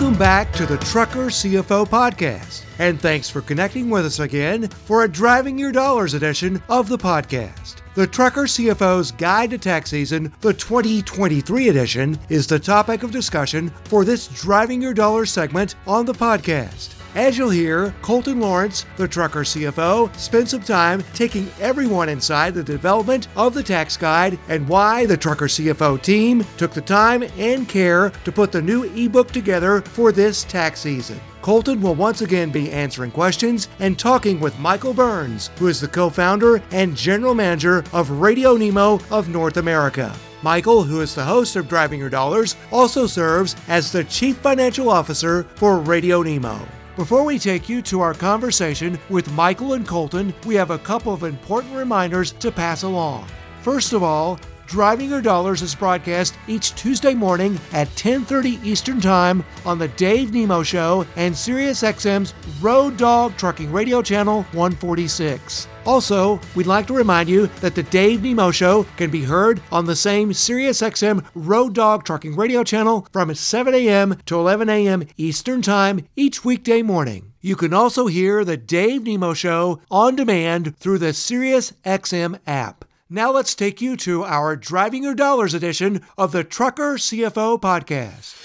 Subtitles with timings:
[0.00, 2.64] Welcome back to the Trucker CFO podcast.
[2.78, 6.96] And thanks for connecting with us again for a Driving Your Dollars edition of the
[6.96, 7.82] podcast.
[7.94, 13.68] The Trucker CFO's Guide to Tax Season, the 2023 edition, is the topic of discussion
[13.84, 16.99] for this Driving Your Dollars segment on the podcast.
[17.16, 22.62] As you'll hear, Colton Lawrence, the trucker CFO, spent some time taking everyone inside the
[22.62, 27.68] development of the tax guide and why the trucker CFO team took the time and
[27.68, 31.20] care to put the new ebook together for this tax season.
[31.42, 35.88] Colton will once again be answering questions and talking with Michael Burns, who is the
[35.88, 40.14] co founder and general manager of Radio Nemo of North America.
[40.42, 44.88] Michael, who is the host of Driving Your Dollars, also serves as the Chief Financial
[44.88, 46.60] Officer for Radio Nemo.
[47.00, 51.14] Before we take you to our conversation with Michael and Colton, we have a couple
[51.14, 53.26] of important reminders to pass along.
[53.62, 54.38] First of all,
[54.70, 60.32] Driving Your Dollars is broadcast each Tuesday morning at 10:30 Eastern Time on the Dave
[60.32, 65.66] Nemo Show and SiriusXM's Road Dog Trucking Radio Channel 146.
[65.86, 69.86] Also, we'd like to remind you that the Dave Nemo Show can be heard on
[69.86, 74.18] the same SiriusXM Road Dog Trucking Radio channel from 7 a.m.
[74.26, 75.02] to 11 a.m.
[75.16, 77.32] Eastern Time each weekday morning.
[77.40, 82.84] You can also hear the Dave Nemo Show on demand through the SiriusXM app.
[83.12, 88.36] Now let's take you to our Driving Your Dollars edition of the Trucker CFO podcast.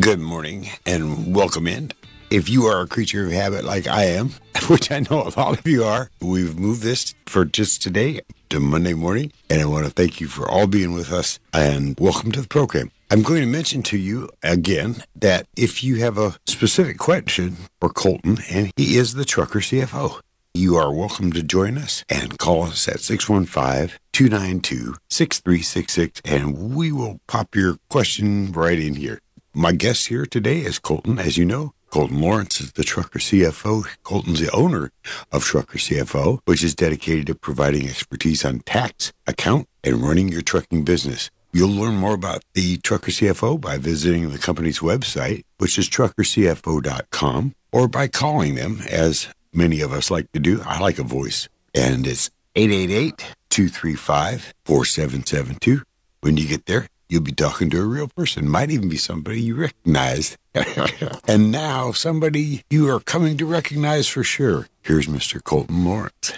[0.00, 1.92] Good morning and welcome in.
[2.32, 4.30] If you are a creature of habit like I am,
[4.68, 8.58] which I know a lot of you are, we've moved this for just today to
[8.58, 9.32] Monday morning.
[9.48, 12.48] And I want to thank you for all being with us and welcome to the
[12.48, 12.90] program.
[13.12, 17.90] I'm going to mention to you again that if you have a specific question for
[17.90, 20.20] Colton, and he is the trucker CFO,
[20.54, 26.92] you are welcome to join us and call us at 615 292 6366, and we
[26.92, 29.20] will pop your question right in here.
[29.54, 31.72] My guest here today is Colton, as you know.
[31.90, 33.86] Colton Lawrence is the Trucker CFO.
[34.02, 34.92] Colton's the owner
[35.30, 40.42] of Trucker CFO, which is dedicated to providing expertise on tax, account, and running your
[40.42, 41.30] trucking business.
[41.52, 47.54] You'll learn more about the Trucker CFO by visiting the company's website, which is truckercfo.com,
[47.72, 50.62] or by calling them, as many of us like to do.
[50.64, 53.18] I like a voice, and it's 888
[53.50, 55.82] 235 4772.
[56.20, 58.48] When you get there, you'll be talking to a real person.
[58.48, 60.36] Might even be somebody you recognize.
[61.28, 64.68] and now, somebody you are coming to recognize for sure.
[64.82, 65.42] Here's Mr.
[65.42, 66.32] Colton Lawrence.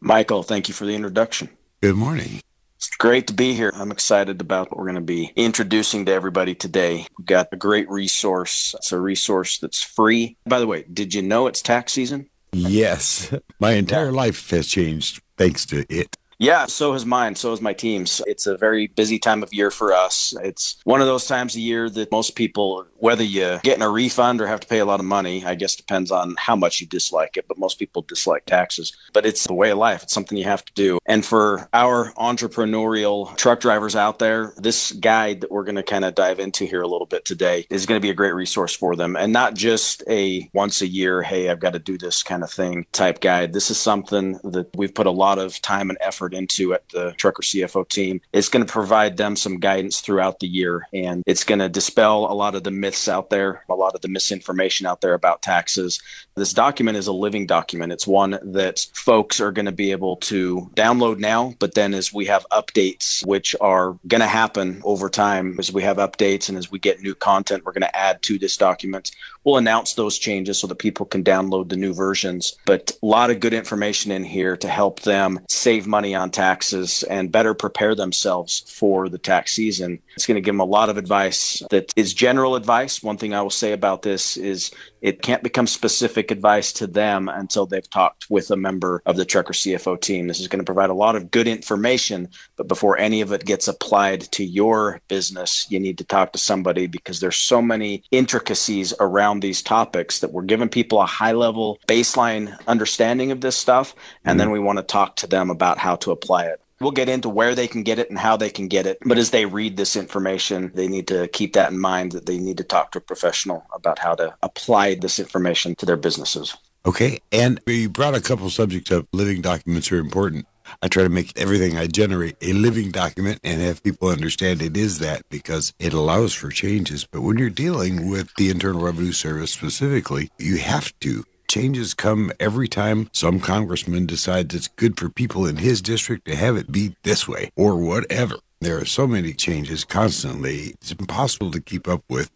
[0.00, 1.50] Michael, thank you for the introduction.
[1.82, 2.40] Good morning.
[2.76, 3.70] It's great to be here.
[3.74, 7.06] I'm excited about what we're going to be introducing to everybody today.
[7.18, 8.74] We've got a great resource.
[8.78, 10.38] It's a resource that's free.
[10.46, 12.29] By the way, did you know it's tax season?
[12.52, 13.32] Yes.
[13.58, 16.16] My entire life has changed thanks to it.
[16.38, 17.34] Yeah, so has mine.
[17.34, 18.22] So has my team's.
[18.26, 20.34] It's a very busy time of year for us.
[20.42, 24.40] It's one of those times a year that most people, whether you're getting a refund
[24.40, 26.86] or have to pay a lot of money, I guess depends on how much you
[26.86, 27.48] dislike it.
[27.48, 28.96] But most people dislike taxes.
[29.12, 30.02] But it's the way of life.
[30.02, 30.98] It's something you have to do.
[31.06, 36.04] And for our entrepreneurial truck drivers out there, this guide that we're going to kind
[36.04, 38.74] of dive into here a little bit today is going to be a great resource
[38.74, 39.16] for them.
[39.16, 42.50] And not just a once a year, hey, I've got to do this kind of
[42.50, 43.52] thing type guide.
[43.52, 47.12] This is something that we've put a lot of time and effort into at the
[47.12, 48.20] Trucker CFO team.
[48.32, 52.30] It's going to provide them some guidance throughout the year and it's going to dispel
[52.30, 55.42] a lot of the myths out there, a lot of the misinformation out there about
[55.42, 56.00] taxes.
[56.36, 57.92] This document is a living document.
[57.92, 62.12] It's one that folks are going to be able to download now, but then as
[62.12, 66.56] we have updates, which are going to happen over time, as we have updates and
[66.56, 69.10] as we get new content, we're going to add to this document.
[69.44, 72.56] We'll announce those changes so that people can download the new versions.
[72.66, 77.02] But a lot of good information in here to help them save money on taxes
[77.04, 80.00] and better prepare themselves for the tax season.
[80.14, 82.70] It's going to give them a lot of advice that is general advice.
[83.02, 87.28] One thing I will say about this is it can't become specific advice to them
[87.28, 90.28] until they've talked with a member of the Trucker CFO team.
[90.28, 93.44] This is going to provide a lot of good information, but before any of it
[93.44, 98.02] gets applied to your business, you need to talk to somebody because there's so many
[98.10, 103.56] intricacies around these topics that we're giving people a high level baseline understanding of this
[103.56, 103.94] stuff.
[104.24, 104.38] And mm-hmm.
[104.38, 106.60] then we want to talk to them about how to apply it.
[106.80, 108.98] We'll get into where they can get it and how they can get it.
[109.04, 112.38] But as they read this information, they need to keep that in mind that they
[112.38, 116.56] need to talk to a professional about how to apply this information to their businesses.
[116.86, 117.18] Okay.
[117.30, 119.06] And you brought a couple subjects up.
[119.12, 120.46] Living documents are important.
[120.82, 124.76] I try to make everything I generate a living document and have people understand it
[124.76, 127.04] is that because it allows for changes.
[127.04, 132.30] But when you're dealing with the Internal Revenue Service specifically, you have to changes come
[132.38, 136.70] every time some congressman decides it's good for people in his district to have it
[136.70, 138.36] be this way or whatever.
[138.60, 142.30] There are so many changes constantly, it's impossible to keep up with.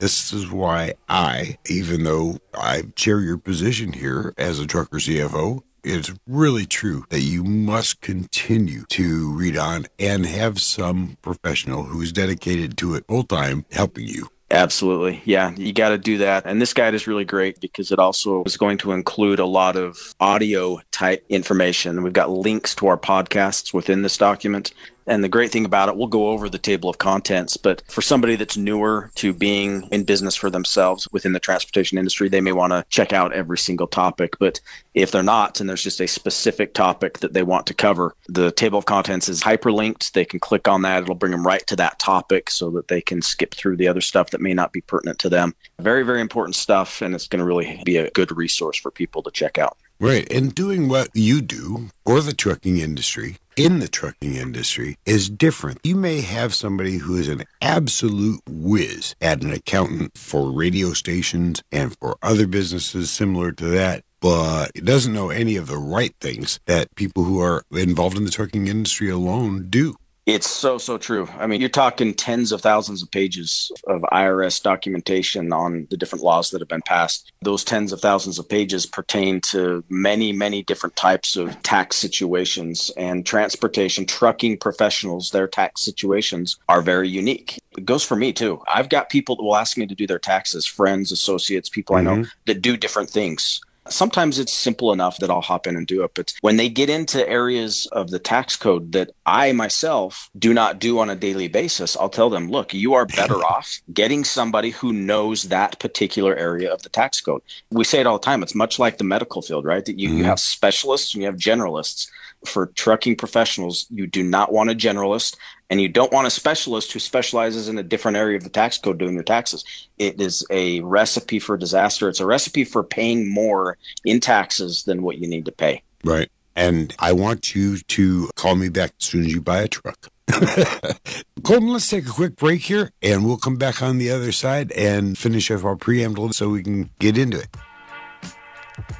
[0.00, 5.62] This is why I, even though I share your position here as a trucker CFO,
[5.82, 12.12] it's really true that you must continue to read on and have some professional who's
[12.12, 14.28] dedicated to it full time helping you.
[14.50, 15.20] Absolutely.
[15.26, 16.46] Yeah, you got to do that.
[16.46, 19.76] And this guide is really great because it also is going to include a lot
[19.76, 22.02] of audio type information.
[22.02, 24.72] We've got links to our podcasts within this document.
[25.08, 28.02] And the great thing about it, we'll go over the table of contents, but for
[28.02, 32.52] somebody that's newer to being in business for themselves within the transportation industry, they may
[32.52, 34.38] want to check out every single topic.
[34.38, 34.60] But
[34.92, 38.52] if they're not, and there's just a specific topic that they want to cover, the
[38.52, 40.12] table of contents is hyperlinked.
[40.12, 43.00] They can click on that, it'll bring them right to that topic so that they
[43.00, 45.54] can skip through the other stuff that may not be pertinent to them.
[45.80, 49.22] Very, very important stuff, and it's going to really be a good resource for people
[49.22, 49.78] to check out.
[50.00, 50.30] Right.
[50.30, 55.80] And doing what you do for the trucking industry, in the trucking industry, is different.
[55.82, 61.62] You may have somebody who is an absolute whiz at an accountant for radio stations
[61.72, 64.04] and for other businesses similar to that.
[64.20, 68.24] But it doesn't know any of the right things that people who are involved in
[68.24, 69.94] the trucking industry alone do.
[70.28, 71.26] It's so, so true.
[71.38, 76.22] I mean, you're talking tens of thousands of pages of IRS documentation on the different
[76.22, 77.32] laws that have been passed.
[77.40, 82.90] Those tens of thousands of pages pertain to many, many different types of tax situations
[82.98, 87.58] and transportation, trucking professionals, their tax situations are very unique.
[87.78, 88.62] It goes for me too.
[88.68, 92.08] I've got people that will ask me to do their taxes, friends, associates, people mm-hmm.
[92.08, 93.62] I know that do different things.
[93.90, 96.12] Sometimes it's simple enough that I'll hop in and do it.
[96.14, 100.78] But when they get into areas of the tax code that I myself do not
[100.78, 104.70] do on a daily basis, I'll tell them, look, you are better off getting somebody
[104.70, 107.42] who knows that particular area of the tax code.
[107.70, 108.42] We say it all the time.
[108.42, 109.84] It's much like the medical field, right?
[109.84, 110.18] That you, mm-hmm.
[110.18, 112.08] you have specialists and you have generalists
[112.44, 115.36] for trucking professionals, you do not want a generalist
[115.70, 118.78] and you don't want a specialist who specializes in a different area of the tax
[118.78, 119.64] code doing your taxes.
[119.98, 122.08] It is a recipe for disaster.
[122.08, 125.82] It's a recipe for paying more in taxes than what you need to pay.
[126.04, 126.30] Right.
[126.56, 130.08] And I want you to call me back as soon as you buy a truck.
[131.44, 134.72] Colton, let's take a quick break here and we'll come back on the other side
[134.72, 137.48] and finish off our preamble so we can get into it.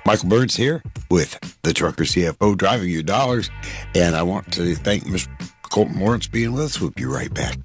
[0.06, 3.50] Michael Burns here with the Trucker CFO driving you dollars.
[3.94, 5.28] And I want to thank Mr.
[5.68, 6.80] Colton Lawrence being with us.
[6.80, 7.58] We'll be right back.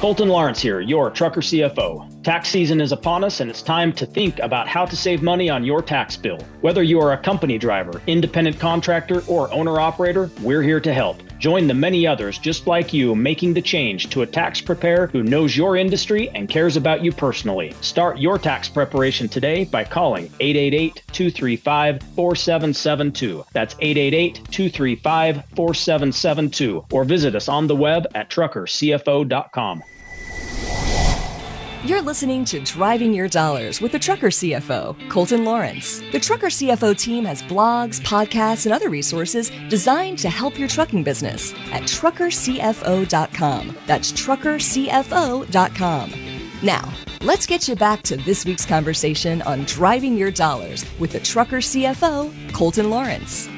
[0.00, 2.22] Colton Lawrence here, your trucker CFO.
[2.22, 5.50] Tax season is upon us, and it's time to think about how to save money
[5.50, 6.38] on your tax bill.
[6.62, 11.22] Whether you are a company driver, independent contractor, or owner operator, we're here to help.
[11.40, 15.22] Join the many others just like you making the change to a tax preparer who
[15.22, 17.72] knows your industry and cares about you personally.
[17.80, 23.44] Start your tax preparation today by calling 888 235 4772.
[23.54, 26.84] That's 888 235 4772.
[26.92, 29.82] Or visit us on the web at truckercfo.com.
[31.82, 36.02] You're listening to Driving Your Dollars with the Trucker CFO, Colton Lawrence.
[36.12, 41.04] The Trucker CFO team has blogs, podcasts, and other resources designed to help your trucking
[41.04, 43.78] business at truckercfo.com.
[43.86, 46.12] That's truckercfo.com.
[46.62, 51.20] Now, let's get you back to this week's conversation on Driving Your Dollars with the
[51.20, 53.48] Trucker CFO, Colton Lawrence.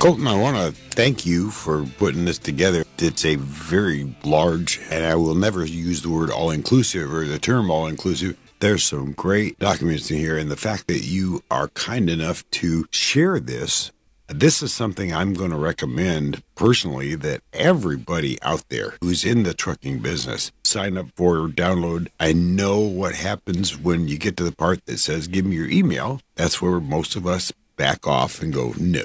[0.00, 2.84] Colton, I want to thank you for putting this together.
[2.96, 7.38] It's a very large, and I will never use the word all inclusive or the
[7.38, 8.38] term all inclusive.
[8.60, 12.86] There's some great documents in here, and the fact that you are kind enough to
[12.90, 13.92] share this.
[14.26, 19.52] This is something I'm going to recommend personally that everybody out there who's in the
[19.52, 22.08] trucking business sign up for or download.
[22.18, 25.68] I know what happens when you get to the part that says, Give me your
[25.68, 26.22] email.
[26.36, 29.00] That's where most of us back off and go, no.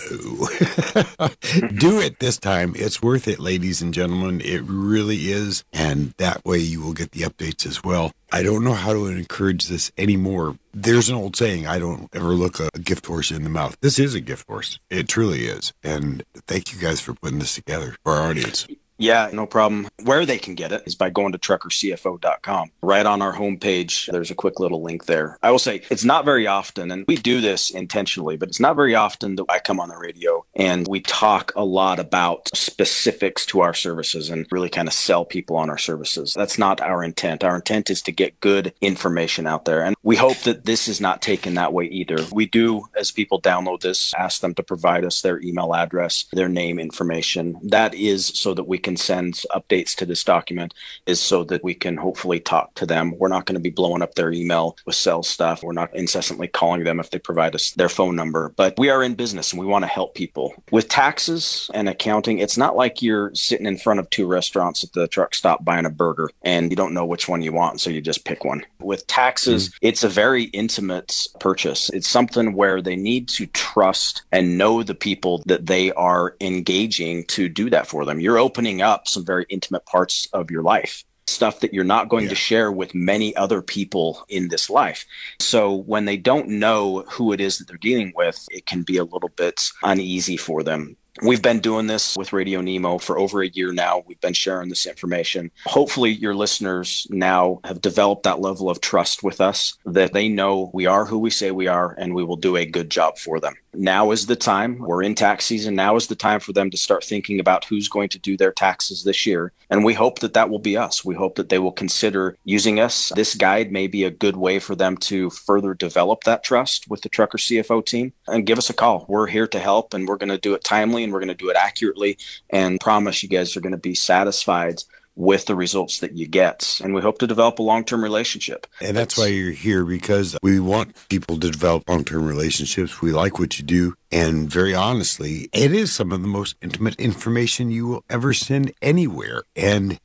[1.77, 2.74] Do it this time.
[2.75, 4.41] It's worth it, ladies and gentlemen.
[4.41, 5.63] It really is.
[5.72, 8.12] And that way you will get the updates as well.
[8.34, 10.58] I don't know how to encourage this anymore.
[10.74, 13.77] There's an old saying, I don't ever look a gift horse in the mouth.
[13.79, 14.77] This is a gift horse.
[14.89, 15.72] It truly is.
[15.82, 18.67] And thank you guys for putting this together for our audience.
[18.98, 19.88] Yeah, no problem.
[20.04, 22.72] Where they can get it is by going to truckercfo.com.
[22.82, 25.38] Right on our homepage, there's a quick little link there.
[25.42, 28.75] I will say it's not very often, and we do this intentionally, but it's not
[28.75, 33.46] very often that I come on the radio and we talk a lot about specifics
[33.48, 36.34] to our services and really kind of sell people on our services.
[36.36, 37.44] That's not our intent.
[37.44, 39.84] Our intent is to get good information out there.
[39.84, 42.18] And we hope that this is not taken that way either.
[42.32, 46.50] We do, as people download this, ask them to provide us their email address, their
[46.50, 47.60] name information.
[47.64, 50.74] That is so that we can send updates to this document
[51.08, 53.18] is so that we can hopefully talk to them.
[53.18, 55.63] We're not going to be blowing up their email with sales stuff.
[55.63, 59.01] We're not incessantly calling them if they provide us their phone number, but we are
[59.01, 60.54] in business and we want to help people.
[60.72, 64.94] With taxes and accounting, it's not like you're sitting in front of two restaurants at
[64.94, 67.89] the truck stop buying a burger and you don't know which one you want, so
[67.89, 68.63] you just pick one.
[68.80, 69.88] With taxes, mm-hmm.
[69.88, 71.89] it's a very intimate purchase.
[71.89, 77.25] It's something where they need to trust and know the people that they are engaging
[77.25, 78.20] to do that for them.
[78.20, 82.25] You're opening up some very intimate parts of your life stuff that you're not going
[82.25, 82.29] yeah.
[82.29, 85.05] to share with many other people in this life.
[85.39, 88.98] So when they don't know who it is that they're dealing with, it can be
[88.98, 90.98] a little bit uneasy for them.
[91.24, 94.03] We've been doing this with Radio Nemo for over a year now.
[94.05, 95.50] We've been sharing this information.
[95.65, 100.70] Hopefully, your listeners now have developed that level of trust with us that they know
[100.74, 103.39] we are who we say we are and we will do a good job for
[103.39, 104.79] them now is the time.
[104.79, 105.75] We're in tax season.
[105.75, 108.51] Now is the time for them to start thinking about who's going to do their
[108.51, 109.51] taxes this year.
[109.70, 111.03] And we hope that that will be us.
[111.03, 113.12] We hope that they will consider using us.
[113.15, 117.01] This guide may be a good way for them to further develop that trust with
[117.01, 119.05] the Trucker CFO team and give us a call.
[119.08, 121.36] We're here to help and we're going to do it timely and we're going to
[121.36, 122.17] do it accurately
[122.50, 124.84] and promise you guys are going to be satisfied
[125.15, 126.79] with the results that you get.
[126.84, 128.67] And we hope to develop a long term relationship.
[128.81, 133.01] And that's why you're here because we want people to develop long term relationships.
[133.01, 133.95] We like what you do.
[134.12, 138.74] And very honestly, it is some of the most intimate information you will ever send
[138.81, 139.43] anywhere.
[139.55, 140.00] And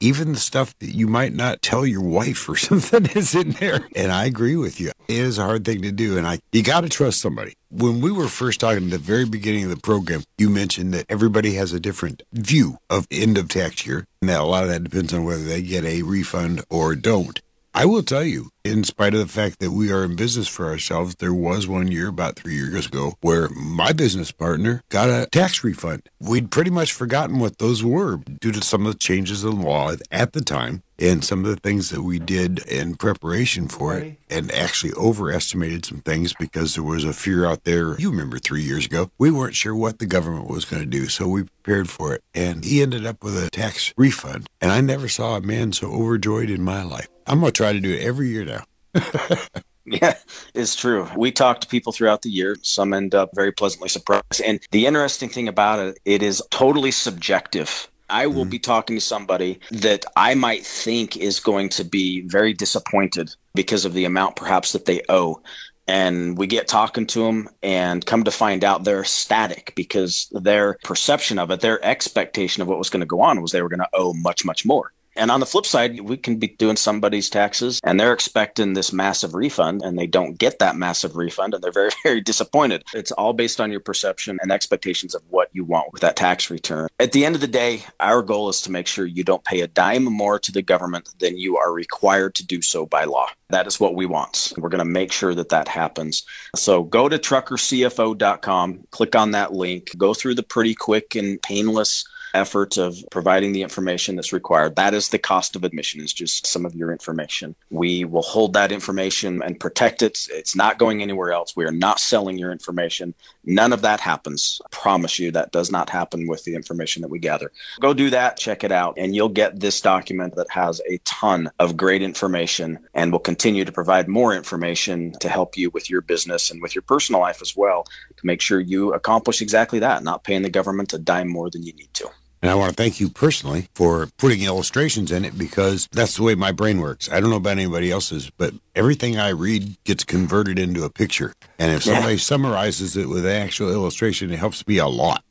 [0.00, 3.86] even the stuff that you might not tell your wife or something is in there.
[3.94, 4.88] And I agree with you.
[5.08, 6.18] It is a hard thing to do.
[6.18, 7.54] And I, you got to trust somebody.
[7.70, 11.06] When we were first talking at the very beginning of the program, you mentioned that
[11.08, 14.06] everybody has a different view of end of tax year.
[14.22, 17.40] And that a lot of that depends on whether they get a refund or don't.
[17.72, 20.66] I will tell you, in spite of the fact that we are in business for
[20.66, 25.28] ourselves, there was one year about three years ago where my business partner got a
[25.30, 26.02] tax refund.
[26.18, 29.92] We'd pretty much forgotten what those were due to some of the changes in law
[30.10, 34.18] at the time and some of the things that we did in preparation for it
[34.28, 37.98] and actually overestimated some things because there was a fear out there.
[37.98, 41.06] You remember three years ago, we weren't sure what the government was going to do.
[41.06, 42.22] So we prepared for it.
[42.34, 44.48] And he ended up with a tax refund.
[44.60, 47.08] And I never saw a man so overjoyed in my life.
[47.30, 48.64] I'm going to try to do it every year now.
[49.86, 50.14] Yeah,
[50.54, 51.08] it's true.
[51.16, 52.56] We talk to people throughout the year.
[52.62, 54.40] Some end up very pleasantly surprised.
[54.44, 57.88] And the interesting thing about it, it is totally subjective.
[58.08, 58.50] I will mm-hmm.
[58.50, 63.84] be talking to somebody that I might think is going to be very disappointed because
[63.84, 65.42] of the amount perhaps that they owe.
[65.88, 70.78] And we get talking to them and come to find out they're static because their
[70.84, 73.68] perception of it, their expectation of what was going to go on was they were
[73.68, 74.92] going to owe much, much more.
[75.20, 78.90] And on the flip side, we can be doing somebody's taxes and they're expecting this
[78.90, 82.84] massive refund and they don't get that massive refund and they're very, very disappointed.
[82.94, 86.48] It's all based on your perception and expectations of what you want with that tax
[86.48, 86.88] return.
[86.98, 89.60] At the end of the day, our goal is to make sure you don't pay
[89.60, 93.28] a dime more to the government than you are required to do so by law.
[93.50, 94.54] That is what we want.
[94.56, 96.24] We're going to make sure that that happens.
[96.56, 102.06] So go to truckercfo.com, click on that link, go through the pretty quick and painless
[102.34, 104.76] effort of providing the information that's required.
[104.76, 107.54] That is the cost of admission, is just some of your information.
[107.70, 110.26] We will hold that information and protect it.
[110.30, 111.56] It's not going anywhere else.
[111.56, 113.14] We are not selling your information.
[113.44, 114.60] None of that happens.
[114.64, 117.50] I promise you that does not happen with the information that we gather.
[117.80, 121.50] Go do that, check it out, and you'll get this document that has a ton
[121.58, 126.00] of great information and will continue to provide more information to help you with your
[126.00, 127.84] business and with your personal life as well
[128.16, 131.62] to make sure you accomplish exactly that, not paying the government a dime more than
[131.62, 132.08] you need to.
[132.42, 136.22] And I want to thank you personally for putting illustrations in it because that's the
[136.22, 137.10] way my brain works.
[137.10, 141.34] I don't know about anybody else's, but everything I read gets converted into a picture.
[141.58, 142.20] And if somebody yeah.
[142.20, 145.22] summarizes it with an actual illustration, it helps me a lot.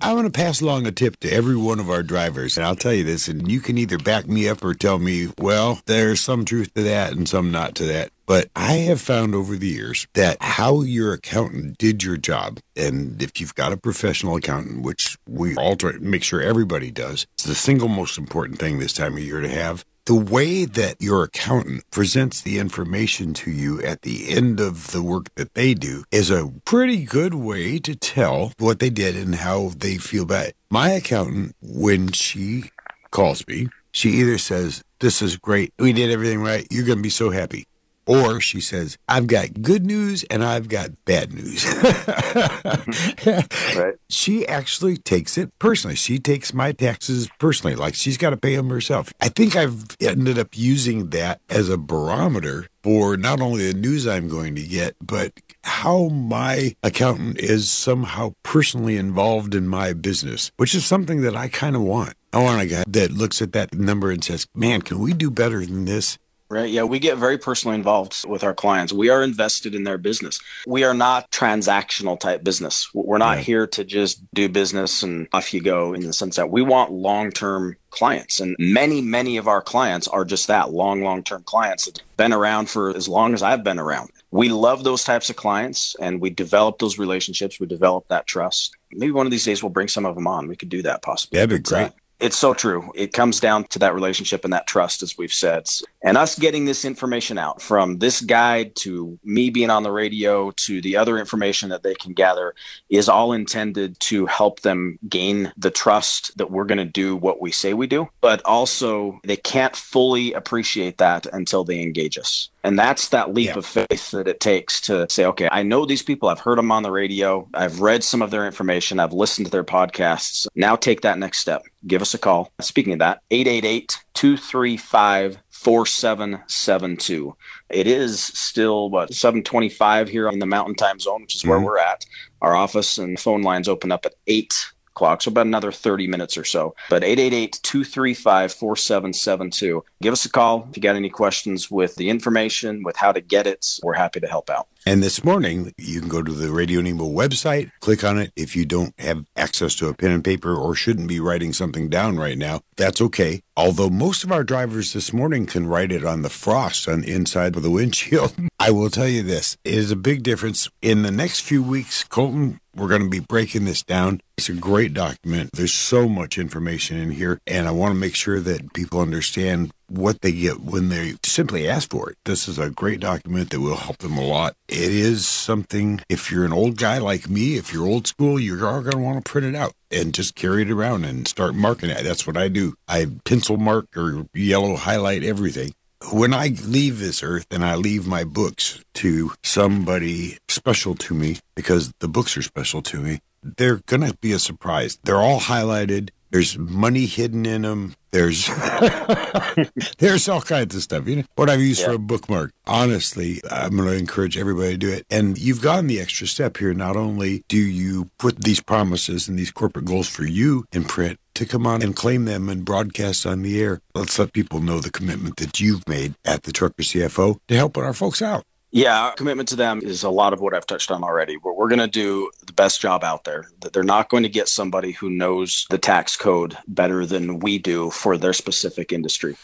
[0.00, 2.56] I want to pass along a tip to every one of our drivers.
[2.56, 5.28] And I'll tell you this, and you can either back me up or tell me,
[5.38, 8.11] well, there's some truth to that and some not to that.
[8.26, 13.20] But I have found over the years that how your accountant did your job, and
[13.22, 17.26] if you've got a professional accountant, which we all try to make sure everybody does,
[17.34, 19.84] it's the single most important thing this time of year to have.
[20.06, 25.02] The way that your accountant presents the information to you at the end of the
[25.02, 29.36] work that they do is a pretty good way to tell what they did and
[29.36, 30.56] how they feel about it.
[30.70, 32.72] My accountant, when she
[33.12, 35.72] calls me, she either says, This is great.
[35.78, 36.66] We did everything right.
[36.68, 37.66] You're going to be so happy
[38.06, 41.64] Or she says, I've got good news and I've got bad news.
[43.76, 43.94] right.
[44.12, 45.96] She actually takes it personally.
[45.96, 49.10] She takes my taxes personally, like she's got to pay them herself.
[49.22, 54.06] I think I've ended up using that as a barometer for not only the news
[54.06, 55.32] I'm going to get, but
[55.64, 61.48] how my accountant is somehow personally involved in my business, which is something that I
[61.48, 62.14] kind of want.
[62.32, 65.30] I want a guy that looks at that number and says, man, can we do
[65.30, 66.18] better than this?
[66.52, 66.68] Right.
[66.68, 66.82] Yeah.
[66.82, 68.92] We get very personally involved with our clients.
[68.92, 70.38] We are invested in their business.
[70.66, 72.90] We are not transactional type business.
[72.92, 73.44] We're not yeah.
[73.44, 76.92] here to just do business and off you go in the sense that we want
[76.92, 78.38] long term clients.
[78.38, 82.16] And many, many of our clients are just that long, long term clients that have
[82.18, 84.10] been around for as long as I've been around.
[84.30, 87.60] We love those types of clients and we develop those relationships.
[87.60, 88.76] We develop that trust.
[88.90, 90.48] Maybe one of these days we'll bring some of them on.
[90.48, 91.38] We could do that possibly.
[91.38, 91.92] That'd be great.
[92.22, 92.92] It's so true.
[92.94, 95.66] It comes down to that relationship and that trust, as we've said.
[96.04, 100.52] And us getting this information out from this guide to me being on the radio
[100.52, 102.54] to the other information that they can gather
[102.88, 107.40] is all intended to help them gain the trust that we're going to do what
[107.40, 108.08] we say we do.
[108.20, 112.50] But also, they can't fully appreciate that until they engage us.
[112.64, 113.58] And that's that leap yeah.
[113.58, 116.28] of faith that it takes to say, okay, I know these people.
[116.28, 117.48] I've heard them on the radio.
[117.54, 119.00] I've read some of their information.
[119.00, 120.46] I've listened to their podcasts.
[120.54, 121.62] Now take that next step.
[121.86, 122.52] Give us a call.
[122.60, 127.36] Speaking of that, 888 235 4772.
[127.70, 131.66] It is still, what, 725 here in the mountain time zone, which is where mm-hmm.
[131.66, 132.04] we're at.
[132.40, 136.36] Our office and phone lines open up at 8 o'clock, so about another 30 minutes
[136.36, 136.74] or so.
[136.90, 139.82] But 888-235-4772.
[140.00, 143.20] Give us a call if you got any questions with the information, with how to
[143.20, 143.78] get it.
[143.82, 144.66] We're happy to help out.
[144.84, 148.32] And this morning, you can go to the Radio Nemo website, click on it.
[148.34, 151.88] If you don't have access to a pen and paper or shouldn't be writing something
[151.88, 153.42] down right now, that's okay.
[153.56, 157.12] Although most of our drivers this morning can write it on the frost on the
[157.12, 158.34] inside of the windshield.
[158.58, 160.68] I will tell you this it is a big difference.
[160.80, 164.20] In the next few weeks, Colton, we're going to be breaking this down.
[164.36, 165.50] It's a great document.
[165.52, 169.72] There's so much information in here, and I want to make sure that people understand
[169.92, 172.16] what they get when they simply ask for it.
[172.24, 174.56] This is a great document that will help them a lot.
[174.68, 178.54] It is something, if you're an old guy like me, if you're old school, you
[178.54, 181.54] are going to want to print it out and just carry it around and start
[181.54, 182.02] marking it.
[182.02, 182.74] That's what I do.
[182.88, 185.74] I pencil mark or yellow highlight everything.
[186.10, 191.38] When I leave this earth and I leave my books to somebody special to me,
[191.54, 194.98] because the books are special to me, they're going to be a surprise.
[195.04, 196.10] They're all highlighted.
[196.32, 197.94] There's money hidden in them.
[198.10, 198.46] There's
[199.98, 201.06] there's all kinds of stuff.
[201.06, 201.88] You know what I've used yeah.
[201.88, 202.52] for a bookmark.
[202.66, 205.06] Honestly, I'm going to encourage everybody to do it.
[205.10, 206.74] And you've gone the extra step here.
[206.74, 211.18] Not only do you put these promises and these corporate goals for you in print
[211.34, 213.80] to come on and claim them and broadcast on the air.
[213.94, 217.84] Let's let people know the commitment that you've made at the Trucker CFO to helping
[217.84, 218.44] our folks out.
[218.74, 221.36] Yeah, our commitment to them is a lot of what I've touched on already.
[221.36, 223.50] But we're going to do the best job out there.
[223.60, 227.58] That they're not going to get somebody who knows the tax code better than we
[227.58, 229.36] do for their specific industry.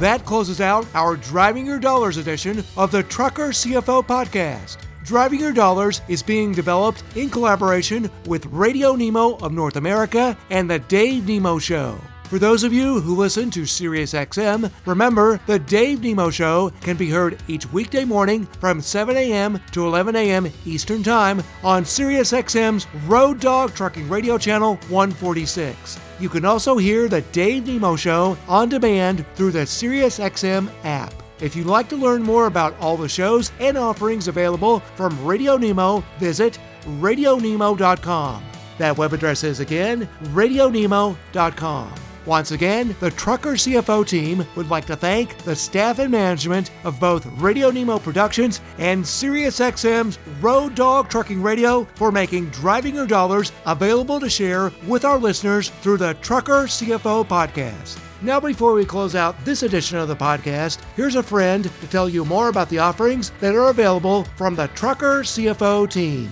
[0.00, 4.78] That closes out our Driving Your Dollars edition of the Trucker CFO podcast.
[5.04, 10.68] Driving Your Dollars is being developed in collaboration with Radio Nemo of North America and
[10.68, 11.96] The Dave Nemo Show.
[12.34, 17.08] For those of you who listen to SiriusXM, remember the Dave Nemo Show can be
[17.08, 19.60] heard each weekday morning from 7 a.m.
[19.70, 20.48] to 11 a.m.
[20.66, 26.00] Eastern Time on SiriusXM's Road Dog Trucking Radio Channel 146.
[26.18, 31.14] You can also hear the Dave Nemo Show on demand through the SiriusXM app.
[31.40, 35.56] If you'd like to learn more about all the shows and offerings available from Radio
[35.56, 36.58] Nemo, visit
[36.98, 38.44] radionemo.com.
[38.78, 41.94] That web address is again radionemo.com.
[42.26, 46.98] Once again, the Trucker CFO team would like to thank the staff and management of
[46.98, 53.52] both Radio Nemo Productions and SiriusXM's Road Dog Trucking Radio for making Driving Your Dollars
[53.66, 58.00] available to share with our listeners through the Trucker CFO podcast.
[58.22, 62.08] Now, before we close out this edition of the podcast, here's a friend to tell
[62.08, 66.30] you more about the offerings that are available from the Trucker CFO team.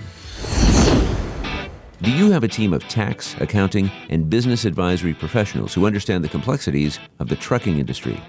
[2.03, 6.27] Do you have a team of tax, accounting, and business advisory professionals who understand the
[6.27, 8.21] complexities of the trucking industry?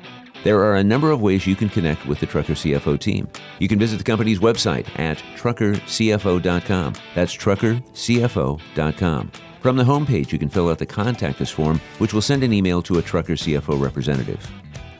[0.44, 3.26] There are a number of ways you can connect with the Trucker CFO team.
[3.58, 6.94] You can visit the company's website at truckercfo.com.
[7.16, 9.32] That's truckercfo.com.
[9.60, 12.52] From the homepage, you can fill out the Contact Us form, which will send an
[12.52, 14.48] email to a Trucker CFO representative.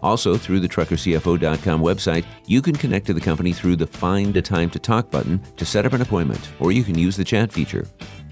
[0.04, 4.42] Also, through the truckercfo.com website, you can connect to the company through the Find a
[4.42, 7.50] Time to Talk button to set up an appointment, or you can use the chat
[7.50, 7.86] feature.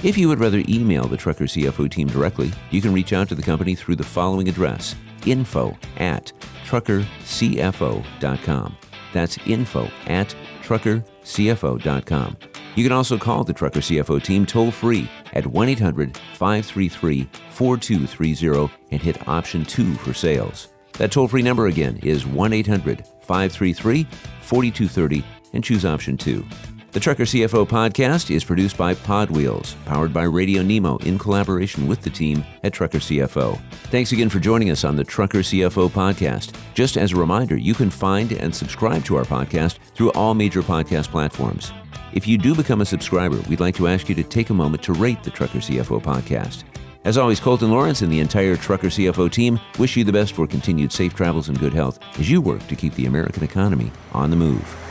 [0.04, 3.34] If you would rather email the Trucker CFO team directly, you can reach out to
[3.34, 6.30] the company through the following address info at
[6.66, 8.76] truckercfo.com.
[9.14, 12.36] That's info at truckercfo.com.
[12.74, 18.70] You can also call the Trucker CFO team toll free at 1 800 533 4230
[18.90, 20.71] and hit option 2 for sales.
[20.94, 24.06] That toll free number again is 1 800 533
[24.42, 26.44] 4230 and choose option 2.
[26.92, 31.86] The Trucker CFO podcast is produced by Pod Wheels, powered by Radio Nemo in collaboration
[31.86, 33.58] with the team at Trucker CFO.
[33.84, 36.54] Thanks again for joining us on the Trucker CFO podcast.
[36.74, 40.60] Just as a reminder, you can find and subscribe to our podcast through all major
[40.60, 41.72] podcast platforms.
[42.12, 44.82] If you do become a subscriber, we'd like to ask you to take a moment
[44.82, 46.64] to rate the Trucker CFO podcast.
[47.04, 50.46] As always, Colton Lawrence and the entire Trucker CFO team wish you the best for
[50.46, 54.30] continued safe travels and good health as you work to keep the American economy on
[54.30, 54.81] the move.